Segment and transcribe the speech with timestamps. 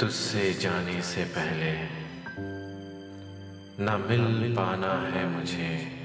[0.00, 1.72] तुझसे जाने से पहले
[3.84, 6.02] न मिल पाना है मुझे।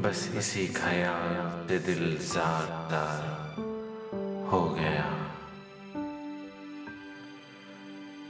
[0.00, 3.54] बस इसी ख्याल से दिल जार जार
[4.52, 5.10] हो गया।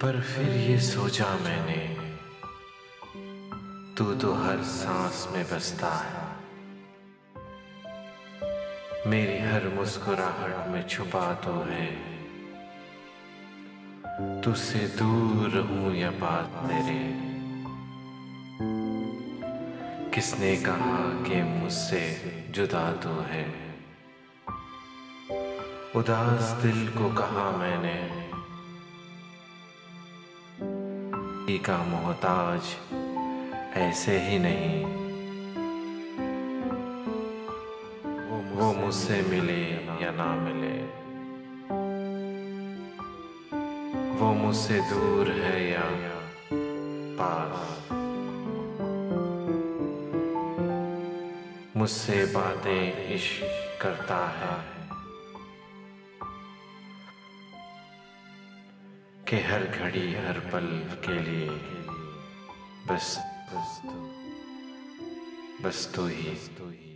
[0.02, 1.96] पर फिर ये सोचा मैंने,
[3.94, 6.36] तू तो हर सांस में बसता है।
[9.06, 12.13] मेरी हर मुस्कुराहट में छुपा तो है।
[14.44, 17.12] तुझसे दूर हूँ या बात तेरे
[20.14, 23.74] किसने कहा कि मुझसे जुदा तो है?
[25.96, 28.24] उदास दिल को कहा मैंने।
[31.58, 32.62] का मोहताज
[33.72, 34.84] ऐसे ही नहीं।
[38.56, 39.70] वो मुझसे मिले
[40.04, 41.03] या ना मिले।
[44.14, 45.82] वो मुझसे दूर है या
[47.20, 47.88] पास।
[51.76, 53.44] मुझसे बातें इश्क
[53.82, 54.74] करता है।
[59.28, 60.66] कि हर घड़ी, हर पल
[61.06, 61.50] के लिए
[62.88, 63.18] बस
[63.52, 63.90] बस तो
[65.68, 66.93] बस तो ही